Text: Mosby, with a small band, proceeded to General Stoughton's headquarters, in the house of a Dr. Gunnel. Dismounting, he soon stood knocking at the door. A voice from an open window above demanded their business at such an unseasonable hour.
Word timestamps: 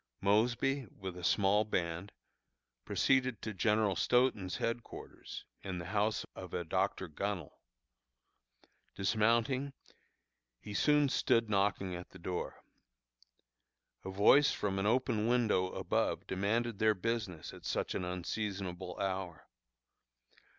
Mosby, 0.19 0.87
with 0.89 1.15
a 1.15 1.23
small 1.23 1.63
band, 1.63 2.11
proceeded 2.85 3.39
to 3.43 3.53
General 3.53 3.95
Stoughton's 3.95 4.57
headquarters, 4.57 5.45
in 5.61 5.77
the 5.77 5.85
house 5.93 6.25
of 6.35 6.55
a 6.55 6.63
Dr. 6.63 7.07
Gunnel. 7.07 7.59
Dismounting, 8.95 9.73
he 10.59 10.73
soon 10.73 11.07
stood 11.07 11.51
knocking 11.51 11.93
at 11.95 12.09
the 12.09 12.17
door. 12.17 12.63
A 14.03 14.09
voice 14.09 14.51
from 14.51 14.79
an 14.79 14.87
open 14.87 15.27
window 15.27 15.67
above 15.69 16.25
demanded 16.25 16.79
their 16.79 16.95
business 16.95 17.53
at 17.53 17.63
such 17.63 17.93
an 17.93 18.03
unseasonable 18.03 18.97
hour. 18.99 19.47